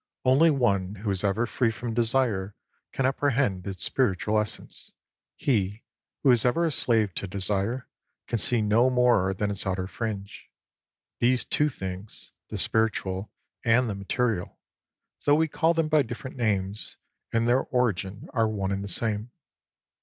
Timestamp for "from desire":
1.69-2.55